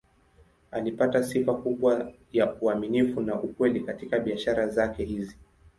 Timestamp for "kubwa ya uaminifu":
1.53-3.21